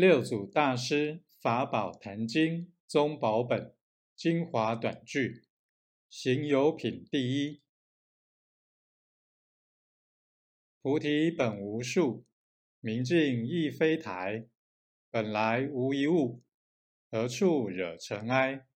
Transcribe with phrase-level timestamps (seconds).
[0.00, 3.74] 六祖大师法宝坛经宗宝本
[4.14, 5.42] 精华短句
[6.08, 7.60] 行有品第一。
[10.80, 12.24] 菩提本无树，
[12.78, 14.46] 明镜亦非台。
[15.10, 16.44] 本来无一物，
[17.10, 18.68] 何处惹尘埃？